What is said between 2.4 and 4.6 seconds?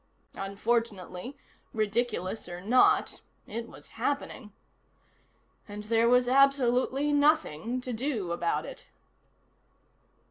or not, it was happening.